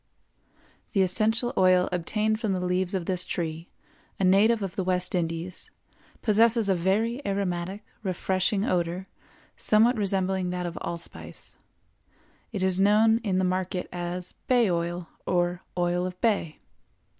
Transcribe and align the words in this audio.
The 0.93 1.03
essential 1.03 1.53
oil 1.55 1.87
obtained 1.91 2.39
from 2.39 2.53
the 2.53 2.59
leaves 2.59 2.95
of 2.95 3.05
this 3.05 3.23
tree, 3.23 3.69
a 4.19 4.23
native 4.23 4.63
of 4.63 4.75
the 4.75 4.83
West 4.83 5.13
Indies, 5.13 5.69
possesses 6.23 6.67
a 6.69 6.73
very 6.73 7.23
aromatic, 7.23 7.83
refreshing 8.01 8.65
odor 8.65 9.05
somewhat 9.57 9.97
resembling 9.97 10.49
that 10.49 10.65
of 10.65 10.75
allspice. 10.77 11.53
It 12.51 12.63
is 12.63 12.79
known 12.79 13.19
in 13.19 13.37
the 13.37 13.43
market 13.45 13.87
as 13.93 14.31
bay 14.47 14.71
oil 14.71 15.07
or 15.27 15.61
oil 15.77 16.07
of 16.07 16.19
bay. 16.19 16.57